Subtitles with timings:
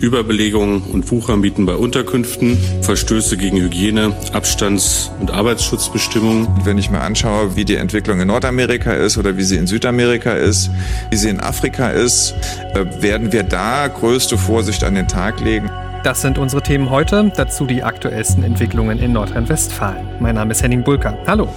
[0.00, 6.48] Überbelegungen und Wuchermieten bei Unterkünften, Verstöße gegen Hygiene, Abstands- und Arbeitsschutzbestimmungen.
[6.64, 10.32] Wenn ich mir anschaue, wie die Entwicklung in Nordamerika ist oder wie sie in Südamerika
[10.32, 10.70] ist,
[11.10, 12.34] wie sie in Afrika ist,
[12.74, 15.70] äh, werden wir da größte Vorsicht an den Tag legen.
[16.02, 20.08] Das sind unsere Themen heute, dazu die aktuellsten Entwicklungen in Nordrhein-Westfalen.
[20.18, 21.18] Mein Name ist Henning Bulker.
[21.26, 21.52] Hallo.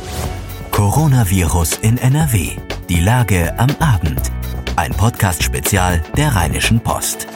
[0.71, 2.49] Coronavirus in NRW.
[2.89, 4.31] Die Lage am Abend.
[4.75, 7.27] Ein Podcast-Spezial der Rheinischen Post.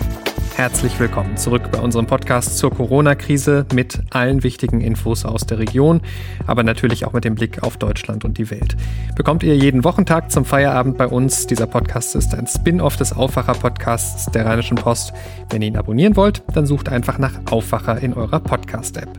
[0.57, 6.01] Herzlich willkommen zurück bei unserem Podcast zur Corona-Krise mit allen wichtigen Infos aus der Region,
[6.47, 8.75] aber natürlich auch mit dem Blick auf Deutschland und die Welt.
[9.15, 11.45] Bekommt ihr jeden Wochentag zum Feierabend bei uns.
[11.45, 15.13] Dieser Podcast ist ein Spin-off des Aufwacher-Podcasts der Rheinischen Post.
[15.51, 19.09] Wenn ihr ihn abonnieren wollt, dann sucht einfach nach Aufwacher in eurer Podcast-App.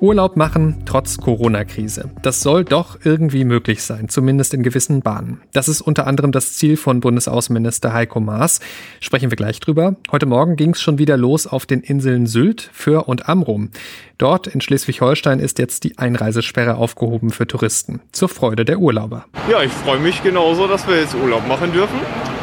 [0.00, 2.08] Urlaub machen trotz Corona-Krise.
[2.22, 5.42] Das soll doch irgendwie möglich sein, zumindest in gewissen Bahnen.
[5.52, 8.60] Das ist unter anderem das Ziel von Bundesaußenminister Heiko Maas.
[9.00, 9.96] Sprechen wir gleich drüber.
[10.10, 13.70] Heute Morgen ging es schon wieder los auf den Inseln Sylt, Föhr und Amrum.
[14.16, 18.00] Dort in Schleswig-Holstein ist jetzt die Einreisesperre aufgehoben für Touristen.
[18.12, 19.26] Zur Freude der Urlauber.
[19.50, 21.98] Ja, ich freue mich genauso, dass wir jetzt Urlaub machen dürfen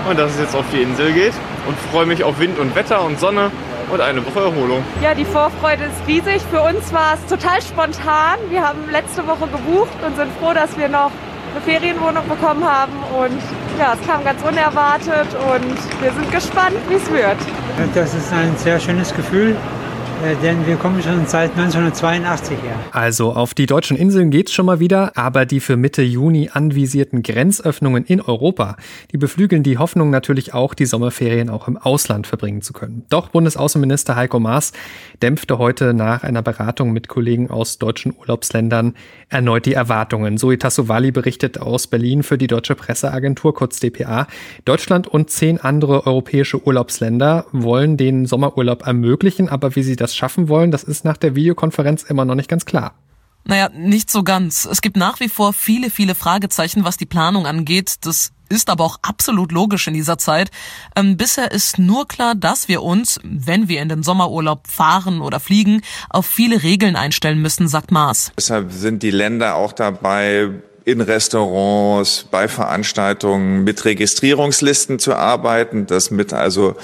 [0.08, 1.33] und dass es jetzt auf die Insel geht
[1.67, 3.52] und freue mich auf Wind und Wetter und Sonne
[3.89, 4.83] und eine Woche Erholung.
[5.02, 6.41] Ja, die Vorfreude ist riesig.
[6.52, 8.38] Für uns war es total spontan.
[8.49, 11.11] Wir haben letzte Woche gebucht und sind froh, dass wir noch
[11.53, 12.93] eine Ferienwohnung bekommen haben.
[13.17, 13.41] Und
[13.80, 17.38] ja, es kam ganz unerwartet und wir sind gespannt, wie es wird.
[17.95, 19.55] Das ist ein sehr schönes Gefühl.
[20.23, 22.75] Äh, denn wir kommen schon seit 1982 her.
[22.91, 27.21] Also auf die deutschen Inseln geht's schon mal wieder, aber die für Mitte Juni anvisierten
[27.21, 28.77] Grenzöffnungen in Europa,
[29.11, 33.05] die beflügeln die Hoffnung natürlich auch, die Sommerferien auch im Ausland verbringen zu können.
[33.09, 34.71] Doch Bundesaußenminister Heiko Maas
[35.21, 38.95] dämpfte heute nach einer Beratung mit Kollegen aus deutschen Urlaubsländern
[39.29, 40.37] erneut die Erwartungen.
[40.37, 44.27] Zoe Tassovali berichtet aus Berlin für die Deutsche Presseagentur, kurz DPA.
[44.65, 50.16] Deutschland und zehn andere europäische Urlaubsländer wollen den Sommerurlaub ermöglichen, aber wie sie das das
[50.16, 52.94] schaffen wollen, das ist nach der Videokonferenz immer noch nicht ganz klar.
[53.44, 54.65] Naja, nicht so ganz.
[54.65, 57.95] Es gibt nach wie vor viele, viele Fragezeichen, was die Planung angeht.
[58.02, 60.52] Das ist aber auch absolut logisch in dieser Zeit.
[60.95, 65.39] Ähm, bisher ist nur klar, dass wir uns, wenn wir in den Sommerurlaub fahren oder
[65.39, 68.31] fliegen, auf viele Regeln einstellen müssen, sagt Maas.
[68.37, 70.52] Deshalb sind die Länder auch dabei,
[70.87, 76.77] in Restaurants, bei Veranstaltungen mit Registrierungslisten zu arbeiten, dass mit also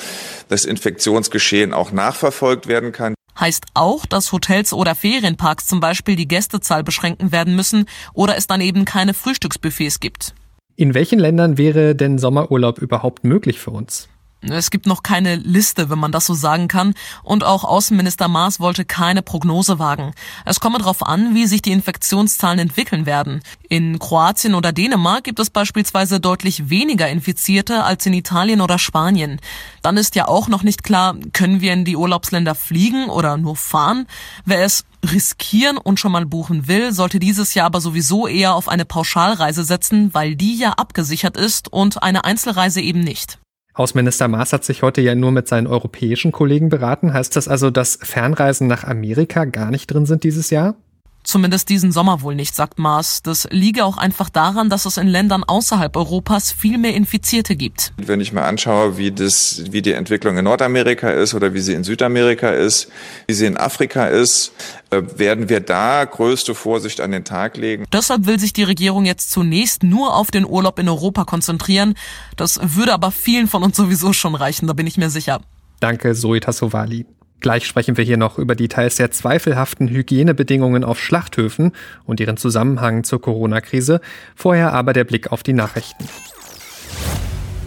[0.49, 3.13] das Infektionsgeschehen auch nachverfolgt werden kann.
[3.43, 8.47] Heißt auch, dass Hotels oder Ferienparks zum Beispiel die Gästezahl beschränken werden müssen oder es
[8.47, 10.33] dann eben keine Frühstücksbuffets gibt.
[10.77, 14.07] In welchen Ländern wäre denn Sommerurlaub überhaupt möglich für uns?
[14.49, 16.93] Es gibt noch keine Liste, wenn man das so sagen kann,
[17.23, 20.13] und auch Außenminister Maas wollte keine Prognose wagen.
[20.45, 23.41] Es komme darauf an, wie sich die Infektionszahlen entwickeln werden.
[23.69, 29.39] In Kroatien oder Dänemark gibt es beispielsweise deutlich weniger Infizierte als in Italien oder Spanien.
[29.81, 33.55] Dann ist ja auch noch nicht klar, können wir in die Urlaubsländer fliegen oder nur
[33.55, 34.07] fahren?
[34.45, 38.69] Wer es riskieren und schon mal buchen will, sollte dieses Jahr aber sowieso eher auf
[38.69, 43.37] eine Pauschalreise setzen, weil die ja abgesichert ist und eine Einzelreise eben nicht.
[43.73, 47.13] Außenminister Maas hat sich heute ja nur mit seinen europäischen Kollegen beraten.
[47.13, 50.75] Heißt das also, dass Fernreisen nach Amerika gar nicht drin sind dieses Jahr?
[51.23, 53.21] Zumindest diesen Sommer wohl nicht, sagt Maas.
[53.21, 57.93] Das liege auch einfach daran, dass es in Ländern außerhalb Europas viel mehr Infizierte gibt.
[57.97, 61.73] Wenn ich mir anschaue, wie, das, wie die Entwicklung in Nordamerika ist oder wie sie
[61.73, 62.89] in Südamerika ist,
[63.27, 64.51] wie sie in Afrika ist,
[64.89, 67.85] äh, werden wir da größte Vorsicht an den Tag legen.
[67.93, 71.95] Deshalb will sich die Regierung jetzt zunächst nur auf den Urlaub in Europa konzentrieren.
[72.35, 75.41] Das würde aber vielen von uns sowieso schon reichen, da bin ich mir sicher.
[75.79, 77.05] Danke, Zoe Tassovali.
[77.43, 81.73] Gleich sprechen wir hier noch über die teils sehr zweifelhaften Hygienebedingungen auf Schlachthöfen
[82.05, 83.99] und ihren Zusammenhang zur Corona-Krise.
[84.33, 86.07] Vorher aber der Blick auf die Nachrichten.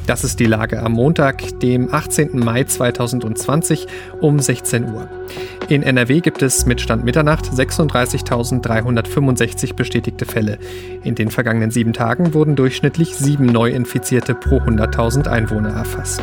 [0.07, 2.39] Das ist die Lage am Montag, dem 18.
[2.39, 3.89] Mai 2020
[4.21, 5.09] um 16 Uhr.
[5.69, 10.59] In NRW gibt es mit Stand Mitternacht 36.365 bestätigte Fälle.
[11.03, 16.23] In den vergangenen sieben Tagen wurden durchschnittlich sieben Neuinfizierte pro 100.000 Einwohner erfasst.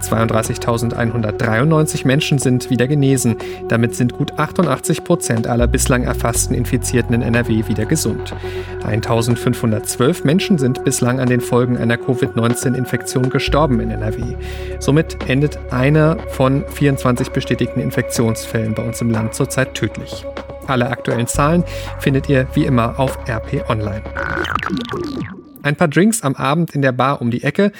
[0.00, 3.34] 32.193 Menschen sind wieder genesen.
[3.68, 8.32] Damit sind gut 88 Prozent aller bislang erfassten Infizierten in NRW wieder gesund.
[8.84, 14.36] 1.512 Menschen sind bislang an den Folgen einer Covid-19-Infektion gestorben in NRW.
[14.78, 20.24] Somit endet einer von 24 bestätigten Infektionsfällen bei uns im Land zurzeit tödlich.
[20.66, 21.64] Alle aktuellen Zahlen
[21.98, 24.02] findet ihr wie immer auf RP Online.
[25.62, 27.72] Ein paar Drinks am Abend in der Bar um die Ecke.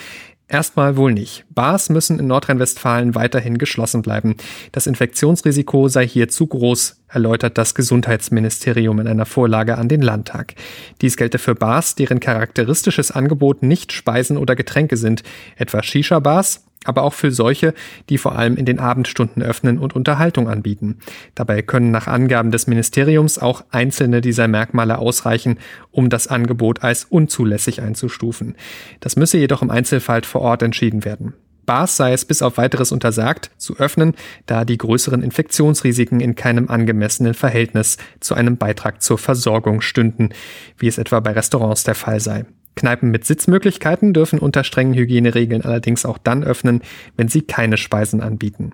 [0.46, 1.46] Erstmal wohl nicht.
[1.48, 4.36] Bars müssen in Nordrhein-Westfalen weiterhin geschlossen bleiben.
[4.72, 10.54] Das Infektionsrisiko sei hier zu groß, erläutert das Gesundheitsministerium in einer Vorlage an den Landtag.
[11.00, 15.22] Dies gelte für Bars, deren charakteristisches Angebot nicht Speisen oder Getränke sind,
[15.56, 17.74] etwa Shisha-Bars, aber auch für solche,
[18.08, 20.98] die vor allem in den Abendstunden öffnen und Unterhaltung anbieten.
[21.34, 25.58] Dabei können nach Angaben des Ministeriums auch einzelne dieser Merkmale ausreichen,
[25.90, 28.54] um das Angebot als unzulässig einzustufen.
[29.00, 31.34] Das müsse jedoch im Einzelfall vor Ort entschieden werden.
[31.64, 34.14] Bars sei es bis auf weiteres untersagt, zu öffnen,
[34.46, 40.30] da die größeren Infektionsrisiken in keinem angemessenen Verhältnis zu einem Beitrag zur Versorgung stünden,
[40.78, 42.44] wie es etwa bei Restaurants der Fall sei.
[42.76, 46.82] Kneipen mit Sitzmöglichkeiten dürfen unter strengen Hygieneregeln allerdings auch dann öffnen,
[47.16, 48.72] wenn sie keine Speisen anbieten.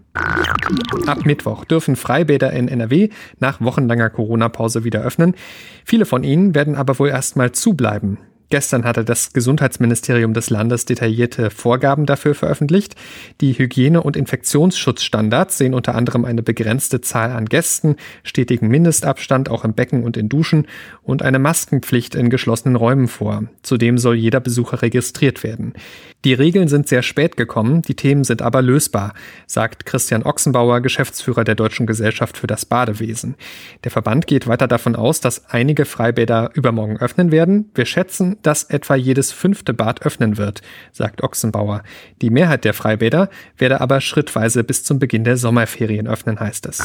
[1.06, 5.34] Ab Mittwoch dürfen Freibäder in NRW nach wochenlanger Corona-Pause wieder öffnen.
[5.84, 8.18] Viele von ihnen werden aber wohl erstmal zubleiben.
[8.50, 12.96] Gestern hatte das Gesundheitsministerium des Landes detaillierte Vorgaben dafür veröffentlicht.
[13.40, 17.94] Die Hygiene- und Infektionsschutzstandards sehen unter anderem eine begrenzte Zahl an Gästen,
[18.24, 20.66] stetigen Mindestabstand auch im Becken und in Duschen
[21.04, 23.44] und eine Maskenpflicht in geschlossenen Räumen vor.
[23.62, 25.74] Zudem soll jeder Besucher registriert werden.
[26.24, 29.14] Die Regeln sind sehr spät gekommen, die Themen sind aber lösbar,
[29.46, 33.36] sagt Christian Ochsenbauer, Geschäftsführer der Deutschen Gesellschaft für das Badewesen.
[33.84, 37.70] Der Verband geht weiter davon aus, dass einige Freibäder übermorgen öffnen werden.
[37.74, 40.60] Wir schätzen, dass etwa jedes fünfte Bad öffnen wird,
[40.92, 41.82] sagt Ochsenbauer.
[42.20, 46.82] Die Mehrheit der Freibäder werde aber schrittweise bis zum Beginn der Sommerferien öffnen, heißt es.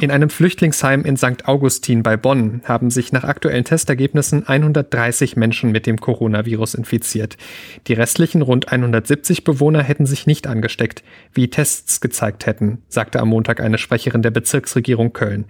[0.00, 1.46] In einem Flüchtlingsheim in St.
[1.46, 7.36] Augustin bei Bonn haben sich nach aktuellen Testergebnissen 130 Menschen mit dem Coronavirus infiziert.
[7.86, 11.02] Die Rest restlichen rund 170 Bewohner hätten sich nicht angesteckt,
[11.32, 15.46] wie Tests gezeigt hätten, sagte am Montag eine Sprecherin der Bezirksregierung Köln.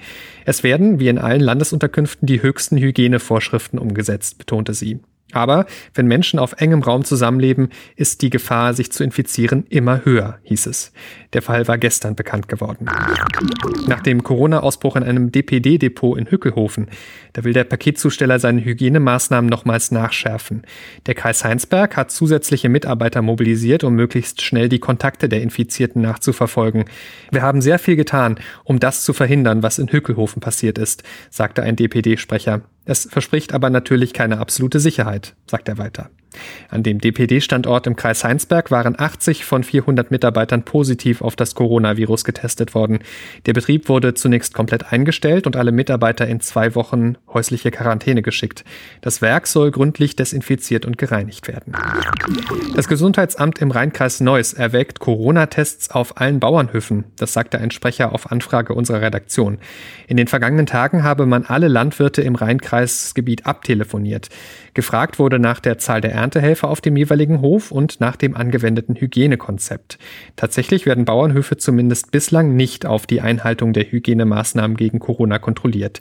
[0.47, 5.00] Es werden, wie in allen Landesunterkünften, die höchsten Hygienevorschriften umgesetzt, betonte sie.
[5.32, 10.38] Aber wenn Menschen auf engem Raum zusammenleben, ist die Gefahr, sich zu infizieren, immer höher,
[10.44, 10.92] hieß es.
[11.34, 12.86] Der Fall war gestern bekannt geworden.
[13.88, 16.88] Nach dem Corona-Ausbruch in einem DPD-Depot in Hückelhofen,
[17.32, 20.62] da will der Paketzusteller seine Hygienemaßnahmen nochmals nachschärfen.
[21.06, 26.84] Der Kreis Heinsberg hat zusätzliche Mitarbeiter mobilisiert, um möglichst schnell die Kontakte der Infizierten nachzuverfolgen.
[27.32, 31.62] Wir haben sehr viel getan, um das zu verhindern, was in Hückelhofen passiert ist, sagte
[31.64, 32.62] ein DPD-Sprecher.
[32.84, 36.10] Es verspricht aber natürlich keine absolute Sicherheit, sagt er weiter.
[36.69, 42.25] An dem DPD-Standort im Kreis Heinsberg waren 80 von 400 Mitarbeitern positiv auf das Coronavirus
[42.25, 43.00] getestet worden.
[43.46, 48.64] Der Betrieb wurde zunächst komplett eingestellt und alle Mitarbeiter in zwei Wochen häusliche Quarantäne geschickt.
[49.00, 51.75] Das Werk soll gründlich desinfiziert und gereinigt werden.
[52.75, 57.04] Das Gesundheitsamt im Rheinkreis Neuss erwägt Corona-Tests auf allen Bauernhöfen.
[57.16, 59.58] Das sagte ein Sprecher auf Anfrage unserer Redaktion.
[60.06, 64.28] In den vergangenen Tagen habe man alle Landwirte im Rheinkreisgebiet abtelefoniert.
[64.75, 68.97] Gefragt wurde nach der Zahl der Erntehelfer auf dem jeweiligen Hof und nach dem angewendeten
[68.97, 69.99] Hygienekonzept.
[70.37, 76.00] Tatsächlich werden Bauernhöfe zumindest bislang nicht auf die Einhaltung der Hygienemaßnahmen gegen Corona kontrolliert.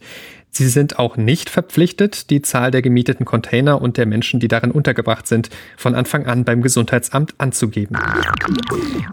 [0.55, 4.69] Sie sind auch nicht verpflichtet, die Zahl der gemieteten Container und der Menschen, die darin
[4.69, 7.97] untergebracht sind, von Anfang an beim Gesundheitsamt anzugeben.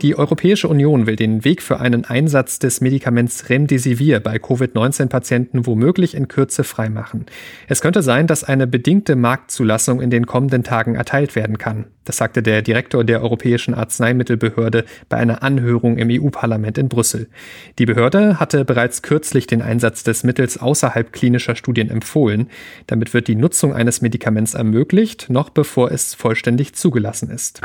[0.02, 6.14] Die Europäische Union will den Weg für einen Einsatz des Medikaments Remdesivir bei Covid-19-Patienten womöglich
[6.14, 7.24] in Kürze freimachen.
[7.68, 11.86] Es könnte sein, dass eine bedingte Marktzulassung in den kommenden Tagen erteilt werden kann.
[12.04, 17.28] Das sagte der Direktor der Europäischen Arzneimittelbehörde bei einer Anhörung im EU-Parlament in Brüssel.
[17.78, 22.48] Die Behörde hatte bereits kürzlich den Einsatz des Mittels außerhalb klinischer Studien empfohlen.
[22.88, 27.60] Damit wird die Nutzung eines Medikaments ermöglicht, noch bevor es vollständig zugelassen ist.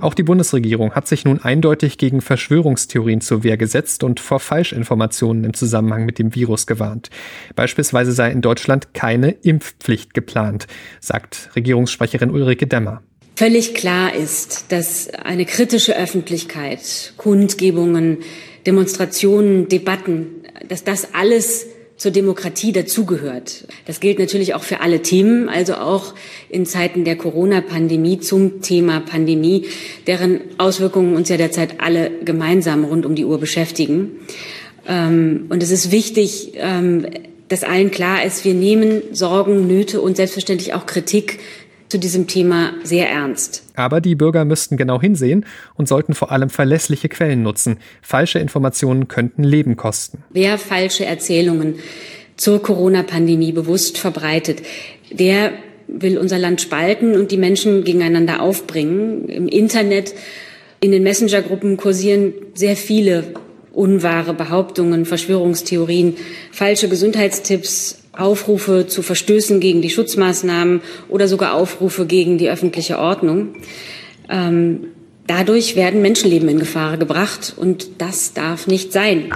[0.00, 5.44] Auch die Bundesregierung hat sich nun eindeutig gegen Verschwörungstheorien zur Wehr gesetzt und vor Falschinformationen
[5.44, 7.10] im Zusammenhang mit dem Virus gewarnt.
[7.54, 10.66] Beispielsweise sei in Deutschland keine Impfpflicht geplant,
[11.00, 13.02] sagt Regierungssprecherin Ulrike Demmer.
[13.36, 18.18] Völlig klar ist, dass eine kritische Öffentlichkeit, Kundgebungen,
[18.66, 21.66] Demonstrationen, Debatten, dass das alles
[21.98, 23.66] zur Demokratie dazugehört.
[23.86, 26.14] Das gilt natürlich auch für alle Themen, also auch
[26.48, 29.66] in Zeiten der Corona-Pandemie zum Thema Pandemie,
[30.06, 34.12] deren Auswirkungen uns ja derzeit alle gemeinsam rund um die Uhr beschäftigen.
[34.86, 37.04] Ähm, und es ist wichtig, ähm,
[37.48, 41.40] dass allen klar ist, wir nehmen Sorgen, Nöte und selbstverständlich auch Kritik
[41.88, 43.62] zu diesem Thema sehr ernst.
[43.74, 47.78] Aber die Bürger müssten genau hinsehen und sollten vor allem verlässliche Quellen nutzen.
[48.02, 50.22] Falsche Informationen könnten Leben kosten.
[50.30, 51.76] Wer falsche Erzählungen
[52.36, 54.62] zur Corona-Pandemie bewusst verbreitet,
[55.10, 55.52] der
[55.88, 59.28] will unser Land spalten und die Menschen gegeneinander aufbringen.
[59.28, 60.14] Im Internet,
[60.80, 63.24] in den Messenger-Gruppen kursieren sehr viele
[63.72, 66.16] unwahre Behauptungen, Verschwörungstheorien,
[66.52, 73.54] falsche Gesundheitstipps, Aufrufe zu Verstößen gegen die Schutzmaßnahmen oder sogar Aufrufe gegen die öffentliche Ordnung.
[74.28, 74.88] Ähm,
[75.28, 79.30] Dadurch werden Menschenleben in Gefahr gebracht und das darf nicht sein.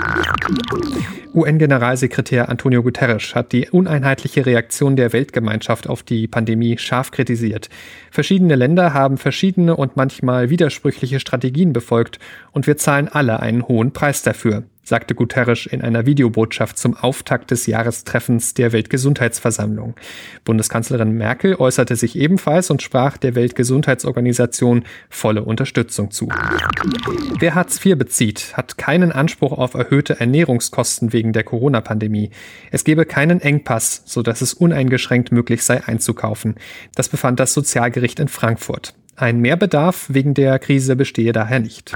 [1.35, 7.69] UN-Generalsekretär Antonio Guterres hat die uneinheitliche Reaktion der Weltgemeinschaft auf die Pandemie scharf kritisiert.
[8.11, 12.19] Verschiedene Länder haben verschiedene und manchmal widersprüchliche Strategien befolgt
[12.53, 17.51] und wir zahlen alle einen hohen Preis dafür sagte Guterres in einer Videobotschaft zum Auftakt
[17.51, 19.95] des Jahrestreffens der Weltgesundheitsversammlung.
[20.45, 26.29] Bundeskanzlerin Merkel äußerte sich ebenfalls und sprach der Weltgesundheitsorganisation volle Unterstützung zu.
[27.39, 32.31] Wer Hartz IV bezieht, hat keinen Anspruch auf erhöhte Ernährungskosten wegen der Corona-Pandemie.
[32.71, 36.57] Es gebe keinen Engpass, sodass es uneingeschränkt möglich sei einzukaufen.
[36.95, 38.95] Das befand das Sozialgericht in Frankfurt.
[39.15, 41.95] Ein Mehrbedarf wegen der Krise bestehe daher nicht.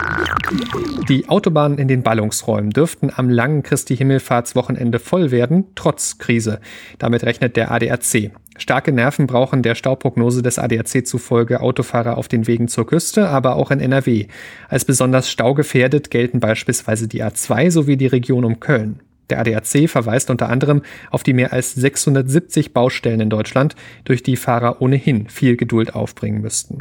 [1.09, 6.61] Die Autobahnen in den Ballungsräumen dürften am langen Christi Himmelfahrtswochenende voll werden, trotz Krise.
[6.99, 8.33] Damit rechnet der ADAC.
[8.59, 13.57] Starke Nerven brauchen der Stauprognose des ADAC zufolge Autofahrer auf den Wegen zur Küste, aber
[13.57, 14.27] auch in NRW.
[14.69, 19.01] Als besonders staugefährdet gelten beispielsweise die A2 sowie die Region um Köln.
[19.31, 24.37] Der ADAC verweist unter anderem auf die mehr als 670 Baustellen in Deutschland, durch die
[24.37, 26.79] Fahrer ohnehin viel Geduld aufbringen müssten.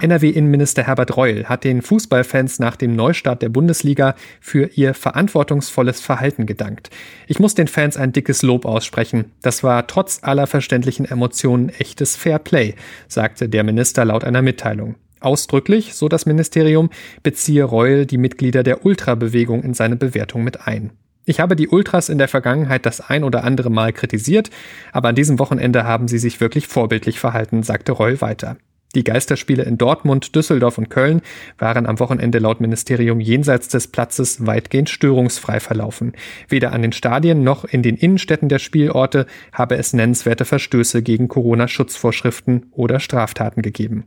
[0.00, 6.46] NRW-Innenminister Herbert Reul hat den Fußballfans nach dem Neustart der Bundesliga für ihr verantwortungsvolles Verhalten
[6.46, 6.90] gedankt.
[7.26, 9.32] Ich muss den Fans ein dickes Lob aussprechen.
[9.40, 12.74] Das war trotz aller verständlichen Emotionen echtes Fairplay,
[13.08, 14.96] sagte der Minister laut einer Mitteilung.
[15.20, 16.90] Ausdrücklich, so das Ministerium,
[17.22, 20.90] beziehe Reul die Mitglieder der Ultrabewegung in seine Bewertung mit ein.
[21.24, 24.50] Ich habe die Ultras in der Vergangenheit das ein oder andere Mal kritisiert,
[24.92, 28.56] aber an diesem Wochenende haben sie sich wirklich vorbildlich verhalten, sagte Reul weiter.
[28.94, 31.22] Die Geisterspiele in Dortmund, Düsseldorf und Köln
[31.56, 36.12] waren am Wochenende laut Ministerium jenseits des Platzes weitgehend störungsfrei verlaufen.
[36.48, 41.28] Weder an den Stadien noch in den Innenstädten der Spielorte habe es nennenswerte Verstöße gegen
[41.28, 44.04] Corona-Schutzvorschriften oder Straftaten gegeben.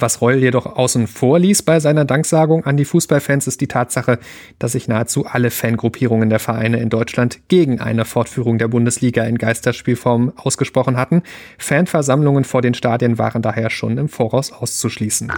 [0.00, 4.18] Was Reul jedoch außen vor ließ bei seiner Danksagung an die Fußballfans ist die Tatsache,
[4.58, 9.38] dass sich nahezu alle Fangruppierungen der Vereine in Deutschland gegen eine Fortführung der Bundesliga in
[9.38, 11.22] Geisterspielform ausgesprochen hatten.
[11.58, 15.30] Fanversammlungen vor den Stadien waren daher schon im Vor Voraus auszuschließen.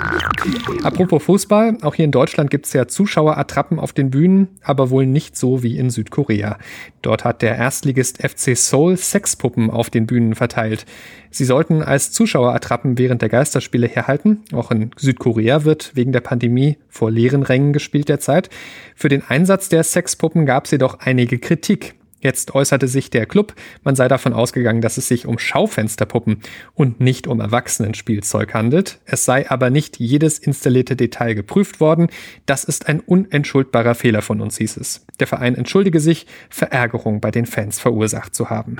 [0.84, 5.06] Apropos Fußball, auch hier in Deutschland gibt es ja Zuschauerattrappen auf den Bühnen, aber wohl
[5.06, 6.56] nicht so wie in Südkorea.
[7.02, 10.86] Dort hat der Erstligist FC Seoul Sexpuppen auf den Bühnen verteilt.
[11.32, 14.44] Sie sollten als Zuschauerattrappen während der Geisterspiele herhalten.
[14.52, 18.50] Auch in Südkorea wird wegen der Pandemie vor leeren Rängen gespielt derzeit.
[18.94, 21.96] Für den Einsatz der Sexpuppen gab es jedoch einige Kritik.
[22.26, 23.54] Jetzt äußerte sich der Club,
[23.84, 26.40] man sei davon ausgegangen, dass es sich um Schaufensterpuppen
[26.74, 28.98] und nicht um Erwachsenenspielzeug handelt.
[29.04, 32.08] Es sei aber nicht jedes installierte Detail geprüft worden.
[32.44, 35.06] Das ist ein unentschuldbarer Fehler von uns, hieß es.
[35.20, 38.76] Der Verein entschuldige sich, Verärgerung bei den Fans verursacht zu haben.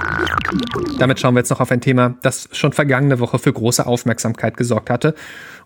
[0.98, 4.56] Damit schauen wir jetzt noch auf ein Thema, das schon vergangene Woche für große Aufmerksamkeit
[4.56, 5.14] gesorgt hatte.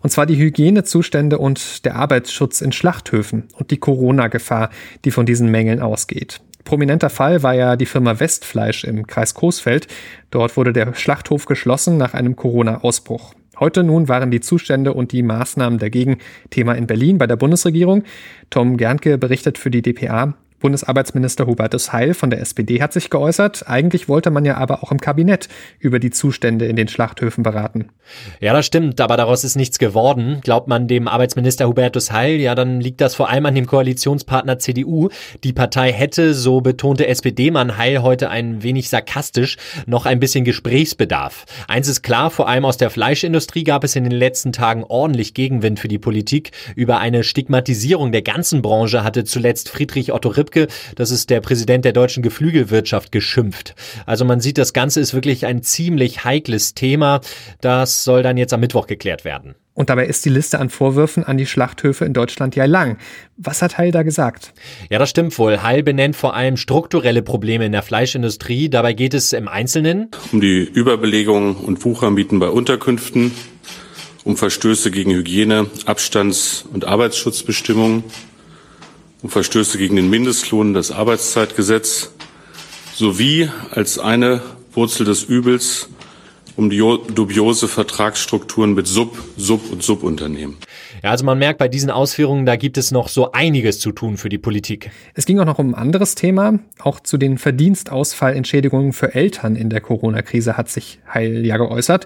[0.01, 4.69] Und zwar die Hygienezustände und der Arbeitsschutz in Schlachthöfen und die Corona-Gefahr,
[5.03, 6.41] die von diesen Mängeln ausgeht.
[6.63, 9.87] Prominenter Fall war ja die Firma Westfleisch im Kreis Coesfeld.
[10.29, 13.33] Dort wurde der Schlachthof geschlossen nach einem Corona-Ausbruch.
[13.59, 16.17] Heute nun waren die Zustände und die Maßnahmen dagegen
[16.49, 18.03] Thema in Berlin bei der Bundesregierung.
[18.49, 20.33] Tom Gernke berichtet für die DPA.
[20.61, 23.67] Bundesarbeitsminister Hubertus Heil von der SPD hat sich geäußert.
[23.67, 25.49] Eigentlich wollte man ja aber auch im Kabinett
[25.79, 27.89] über die Zustände in den Schlachthöfen beraten.
[28.39, 30.39] Ja, das stimmt, aber daraus ist nichts geworden.
[30.41, 34.59] Glaubt man dem Arbeitsminister Hubertus Heil, ja, dann liegt das vor allem an dem Koalitionspartner
[34.59, 35.09] CDU.
[35.43, 41.45] Die Partei hätte, so betonte SPD-Mann Heil heute ein wenig sarkastisch, noch ein bisschen Gesprächsbedarf.
[41.67, 45.33] Eins ist klar, vor allem aus der Fleischindustrie gab es in den letzten Tagen ordentlich
[45.33, 46.51] Gegenwind für die Politik.
[46.75, 51.41] Über eine Stigmatisierung der ganzen Branche hatte zuletzt Friedrich Otto Ripp Lübcke, das ist der
[51.41, 53.75] Präsident der deutschen Geflügelwirtschaft, geschimpft.
[54.05, 57.21] Also man sieht, das Ganze ist wirklich ein ziemlich heikles Thema.
[57.61, 59.55] Das soll dann jetzt am Mittwoch geklärt werden.
[59.73, 62.97] Und dabei ist die Liste an Vorwürfen an die Schlachthöfe in Deutschland ja lang.
[63.37, 64.53] Was hat Heil da gesagt?
[64.89, 65.63] Ja, das stimmt wohl.
[65.63, 68.69] Heil benennt vor allem strukturelle Probleme in der Fleischindustrie.
[68.69, 73.31] Dabei geht es im Einzelnen um die Überbelegung und Wuchermieten bei Unterkünften,
[74.25, 78.03] um Verstöße gegen Hygiene, Abstands- und Arbeitsschutzbestimmungen,
[79.21, 82.11] um Verstöße gegen den Mindestlohn, das Arbeitszeitgesetz
[82.93, 84.41] sowie als eine
[84.73, 85.89] Wurzel des Übels
[86.57, 90.57] um die dubiose Vertragsstrukturen mit Sub-, Sub- und Subunternehmen.
[91.01, 94.17] Ja, also man merkt bei diesen Ausführungen, da gibt es noch so einiges zu tun
[94.17, 94.91] für die Politik.
[95.15, 96.59] Es ging auch noch um ein anderes Thema.
[96.79, 102.05] Auch zu den Verdienstausfallentschädigungen für Eltern in der Corona-Krise hat sich Heil ja geäußert.